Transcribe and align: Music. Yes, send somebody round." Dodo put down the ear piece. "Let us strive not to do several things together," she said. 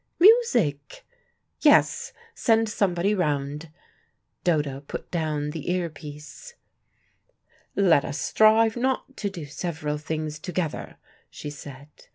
Music. 0.19 1.05
Yes, 1.59 2.11
send 2.33 2.67
somebody 2.67 3.13
round." 3.13 3.69
Dodo 4.43 4.79
put 4.81 5.11
down 5.11 5.51
the 5.51 5.71
ear 5.71 5.91
piece. 5.91 6.55
"Let 7.75 8.03
us 8.03 8.19
strive 8.19 8.75
not 8.75 9.15
to 9.17 9.29
do 9.29 9.45
several 9.45 9.99
things 9.99 10.39
together," 10.39 10.97
she 11.29 11.51
said. 11.51 11.89